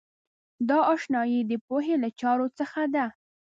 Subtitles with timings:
[0.69, 3.05] دا آشنایۍ د پوهې له چارو څخه ده.